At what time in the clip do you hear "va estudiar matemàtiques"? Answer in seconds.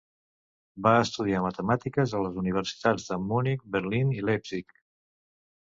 0.87-2.15